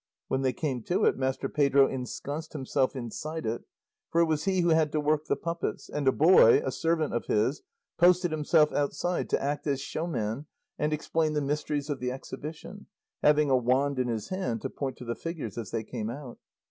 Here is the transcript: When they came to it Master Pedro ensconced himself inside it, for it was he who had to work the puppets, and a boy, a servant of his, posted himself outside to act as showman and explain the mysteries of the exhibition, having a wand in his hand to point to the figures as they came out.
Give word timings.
When 0.29 0.41
they 0.41 0.51
came 0.51 0.81
to 0.85 1.05
it 1.05 1.15
Master 1.15 1.47
Pedro 1.47 1.87
ensconced 1.87 2.53
himself 2.53 2.95
inside 2.95 3.45
it, 3.45 3.65
for 4.09 4.19
it 4.21 4.25
was 4.25 4.45
he 4.45 4.61
who 4.61 4.69
had 4.69 4.91
to 4.93 4.99
work 4.99 5.25
the 5.25 5.35
puppets, 5.35 5.89
and 5.89 6.07
a 6.07 6.11
boy, 6.11 6.57
a 6.65 6.71
servant 6.71 7.13
of 7.13 7.27
his, 7.27 7.61
posted 7.99 8.31
himself 8.31 8.71
outside 8.71 9.29
to 9.29 9.39
act 9.39 9.67
as 9.67 9.79
showman 9.79 10.47
and 10.79 10.91
explain 10.91 11.33
the 11.33 11.39
mysteries 11.41 11.87
of 11.87 11.99
the 11.99 12.09
exhibition, 12.11 12.87
having 13.21 13.51
a 13.51 13.55
wand 13.55 13.99
in 13.99 14.07
his 14.07 14.29
hand 14.29 14.61
to 14.63 14.71
point 14.71 14.97
to 14.97 15.05
the 15.05 15.13
figures 15.13 15.55
as 15.55 15.69
they 15.69 15.83
came 15.83 16.09
out. 16.09 16.39